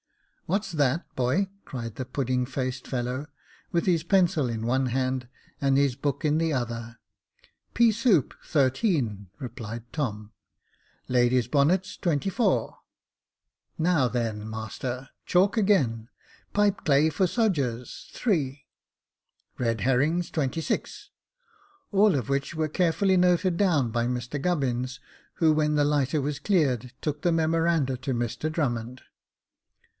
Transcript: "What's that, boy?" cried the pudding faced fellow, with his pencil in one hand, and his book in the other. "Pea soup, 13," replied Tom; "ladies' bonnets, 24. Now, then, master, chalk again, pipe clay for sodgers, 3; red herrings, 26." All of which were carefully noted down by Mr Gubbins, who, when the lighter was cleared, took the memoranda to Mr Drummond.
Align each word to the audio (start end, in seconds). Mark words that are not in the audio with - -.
"What's 0.47 0.71
that, 0.73 1.05
boy?" 1.15 1.47
cried 1.63 1.95
the 1.95 2.03
pudding 2.03 2.45
faced 2.45 2.85
fellow, 2.85 3.27
with 3.71 3.85
his 3.85 4.03
pencil 4.03 4.49
in 4.49 4.65
one 4.65 4.87
hand, 4.87 5.29
and 5.61 5.77
his 5.77 5.95
book 5.95 6.25
in 6.25 6.39
the 6.39 6.51
other. 6.51 6.97
"Pea 7.75 7.91
soup, 7.91 8.33
13," 8.43 9.29
replied 9.39 9.83
Tom; 9.93 10.33
"ladies' 11.07 11.47
bonnets, 11.47 11.95
24. 11.95 12.79
Now, 13.77 14.07
then, 14.09 14.49
master, 14.49 15.09
chalk 15.25 15.55
again, 15.55 16.09
pipe 16.51 16.83
clay 16.83 17.09
for 17.09 17.27
sodgers, 17.27 18.09
3; 18.11 18.65
red 19.57 19.81
herrings, 19.81 20.31
26." 20.31 21.11
All 21.93 22.15
of 22.15 22.27
which 22.27 22.55
were 22.55 22.67
carefully 22.67 23.15
noted 23.17 23.55
down 23.55 23.91
by 23.91 24.05
Mr 24.05 24.41
Gubbins, 24.41 24.99
who, 25.35 25.53
when 25.53 25.75
the 25.75 25.85
lighter 25.85 26.19
was 26.19 26.39
cleared, 26.39 26.91
took 27.01 27.21
the 27.21 27.31
memoranda 27.31 27.95
to 27.97 28.13
Mr 28.13 28.51
Drummond. 28.51 29.03